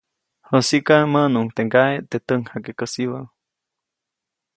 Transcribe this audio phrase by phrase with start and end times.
[0.51, 3.19] Jäsiʼka, mäʼnuʼuŋ teʼ ŋgaʼe teʼ täjkjakekäsibä.